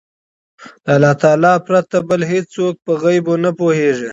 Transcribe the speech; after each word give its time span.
د 0.83 0.85
الله 0.95 1.13
تعالی 1.21 1.53
پرته 1.67 1.97
بل 2.09 2.21
هيڅوک 2.31 2.75
په 2.85 2.93
غيبو 3.03 3.33
نه 3.43 3.51
پوهيږي 3.59 4.09